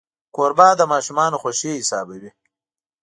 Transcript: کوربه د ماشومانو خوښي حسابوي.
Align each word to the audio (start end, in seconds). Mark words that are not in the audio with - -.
کوربه 0.35 0.67
د 0.79 0.81
ماشومانو 0.93 1.41
خوښي 1.41 1.73
حسابوي. 1.81 2.31